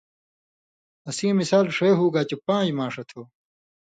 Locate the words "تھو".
3.09-3.21